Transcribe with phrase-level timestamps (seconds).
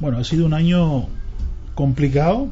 [0.00, 1.08] Bueno, ha sido un año
[1.74, 2.48] complicado.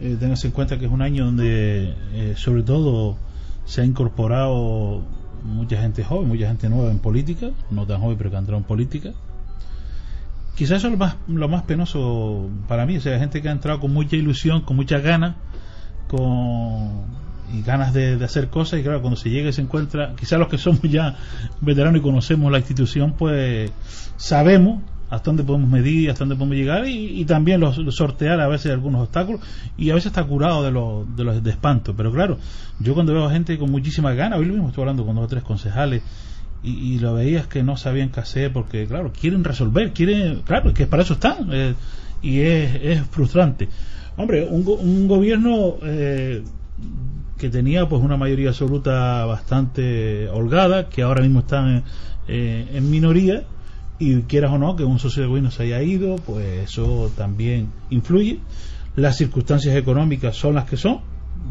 [0.00, 3.18] Eh, en cuenta que es un año donde, eh, sobre todo,
[3.66, 5.02] se ha incorporado
[5.44, 8.58] mucha gente joven, mucha gente nueva en política, no tan joven, pero que ha entrado
[8.58, 9.10] en política.
[10.56, 13.52] Quizás eso es lo más, lo más penoso para mí, o sea, gente que ha
[13.52, 15.36] entrado con mucha ilusión, con muchas ganas,
[16.08, 17.22] con
[17.52, 20.38] y ganas de, de, hacer cosas y claro, cuando se llega y se encuentra, quizás
[20.38, 21.16] los que somos ya
[21.60, 23.70] veteranos y conocemos la institución, pues
[24.16, 24.80] sabemos
[25.12, 29.02] hasta dónde podemos medir, hasta dónde podemos llegar y, también los, sortear a veces algunos
[29.02, 29.42] obstáculos
[29.76, 31.94] y a veces está curado de los de, los, de espanto.
[31.94, 32.38] Pero claro,
[32.80, 35.26] yo cuando veo a gente con muchísimas ganas, hoy lo mismo estoy hablando con dos
[35.26, 36.02] o tres concejales
[36.62, 40.86] y, lo veías que no sabían qué hacer porque, claro, quieren resolver, quieren, claro, que
[40.86, 41.74] para eso están eh,
[42.22, 43.68] y es, es, frustrante.
[44.16, 46.42] Hombre, un, un gobierno eh,
[47.36, 51.82] que tenía pues una mayoría absoluta bastante holgada, que ahora mismo están
[52.28, 53.44] eh, en minoría
[54.02, 57.68] y quieras o no que un socio de gobierno se haya ido, pues eso también
[57.90, 58.40] influye.
[58.96, 61.00] Las circunstancias económicas son las que son,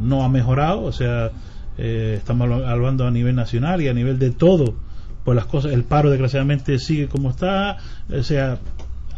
[0.01, 1.31] no ha mejorado, o sea,
[1.77, 4.75] eh, estamos hablando a nivel nacional y a nivel de todo,
[5.23, 7.77] pues las cosas, el paro desgraciadamente sigue como está,
[8.13, 8.59] o sea,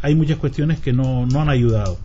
[0.00, 1.98] hay muchas cuestiones que no, no han ayudado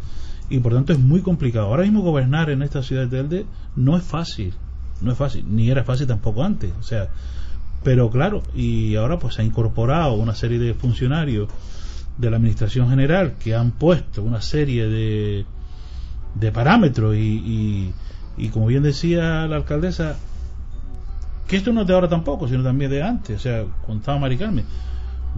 [0.50, 1.68] y por tanto es muy complicado.
[1.68, 4.54] Ahora mismo gobernar en esta ciudad de Elde no es fácil,
[5.02, 7.10] no es fácil, ni era fácil tampoco antes, o sea,
[7.84, 11.50] pero claro, y ahora pues se ha incorporado una serie de funcionarios
[12.18, 15.46] de la Administración General que han puesto una serie de,
[16.36, 17.94] de parámetros y,
[18.38, 20.18] y, como bien decía la alcaldesa,
[21.48, 24.38] que esto no es de ahora tampoco, sino también de antes, o sea, contaba Mari
[24.38, 24.66] Carmen.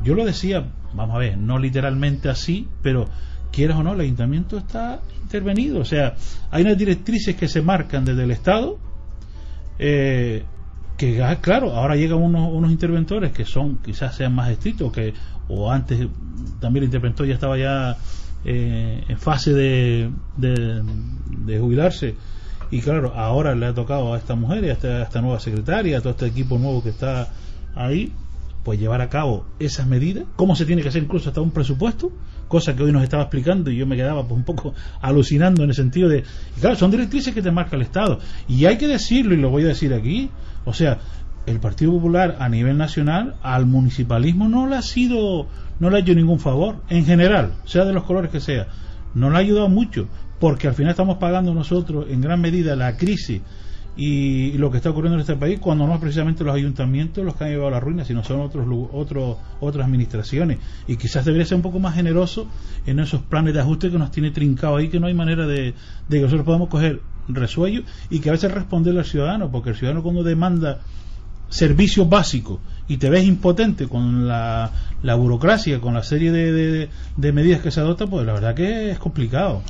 [0.03, 3.08] Yo lo decía, vamos a ver, no literalmente así, pero
[3.52, 6.16] quieras o no, el ayuntamiento está intervenido, o sea,
[6.50, 8.78] hay unas directrices que se marcan desde el Estado,
[9.78, 10.44] eh,
[11.01, 15.16] que ah, claro, ahora llegan unos, unos interventores que son quizás sean más estrictos que
[15.47, 16.07] o antes
[16.59, 17.97] también el interventor ya estaba ya
[18.45, 22.16] eh, en fase de, de, jubilarse.
[22.69, 25.97] Y claro, ahora le ha tocado a esta mujer y a esta, esta nueva secretaria,
[25.97, 27.29] a todo este equipo nuevo que está
[27.73, 28.13] ahí,
[28.63, 32.11] pues llevar a cabo esas medidas, cómo se tiene que hacer incluso hasta un presupuesto,
[32.47, 35.69] cosa que hoy nos estaba explicando y yo me quedaba pues un poco alucinando en
[35.69, 36.23] el sentido de,
[36.59, 38.19] claro, son directrices que te marca el Estado.
[38.47, 40.29] Y hay que decirlo y lo voy a decir aquí,
[40.66, 40.99] o sea,
[41.45, 45.47] el Partido Popular a nivel nacional al municipalismo no le ha sido,
[45.79, 48.67] no le ha hecho ningún favor, en general, sea de los colores que sea,
[49.13, 50.07] no le ha ayudado mucho,
[50.39, 53.41] porque al final estamos pagando nosotros en gran medida la crisis
[53.96, 57.35] y lo que está ocurriendo en este país cuando no es precisamente los ayuntamientos los
[57.35, 60.59] que han llevado a la ruina sino son otros otros otras administraciones.
[60.88, 62.47] Y quizás debería ser un poco más generoso
[62.85, 65.74] en esos planes de ajuste que nos tiene trincado ahí que no hay manera de,
[66.09, 70.03] que nosotros podamos coger resuello y que a veces responderle al ciudadano porque el ciudadano
[70.03, 70.79] cuando demanda
[71.50, 74.72] servicios básicos y te ves impotente con la,
[75.03, 78.91] la burocracia con la serie de, de medidas que se adoptan pues la verdad que
[78.91, 79.62] es complicado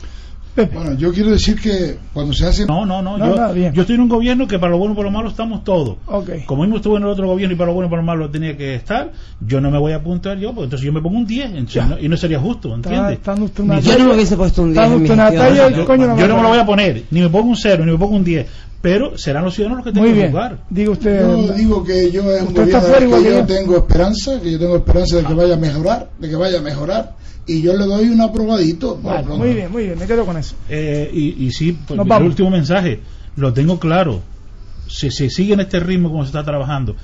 [0.55, 2.65] bueno, yo quiero decir que cuando se hace...
[2.65, 5.09] No, no, no, yo, yo, estoy en un gobierno que para lo bueno y para
[5.09, 5.97] lo malo estamos todos.
[6.05, 6.43] Okay.
[6.45, 8.29] Como mismo estuve en el otro gobierno y para lo bueno y para lo malo
[8.29, 11.17] tenía que estar, yo no me voy a apuntar yo, porque entonces yo me pongo
[11.17, 11.51] un 10
[12.01, 13.19] y no sería justo, ¿entiendes?
[13.81, 15.05] yo no me hubiese puesto un 10 en
[15.55, 17.91] yo, no, yo no me lo voy a poner, ni me pongo un 0, ni
[17.91, 18.47] me pongo un 10
[18.81, 20.57] pero serán los ciudadanos los que tengan que jugar.
[20.69, 24.59] Digo usted, yo digo que yo es un gobierno que yo tengo esperanza, que yo
[24.59, 27.85] tengo esperanza de que vaya a mejorar, de que vaya a mejorar y yo le
[27.85, 28.97] doy un aprobadito.
[28.97, 30.55] muy bien, muy bien, me quedo con eso.
[30.69, 32.99] Eh, y, y sí, pues, el último mensaje,
[33.35, 34.21] lo tengo claro.
[34.87, 36.95] Si se sigue en este ritmo como se está trabajando,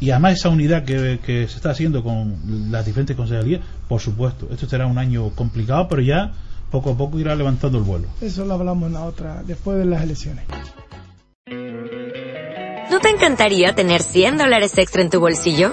[0.00, 4.48] y además esa unidad que, que se está haciendo con las diferentes consejerías, por supuesto,
[4.50, 6.32] esto será un año complicado, pero ya
[6.70, 8.08] poco a poco irá levantando el vuelo.
[8.20, 10.44] Eso lo hablamos en la otra, después de las elecciones.
[12.90, 15.72] ¿No te encantaría tener 100 dólares extra en tu bolsillo?